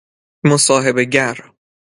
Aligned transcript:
مصاحبه 0.45 1.03
گر 1.13 1.37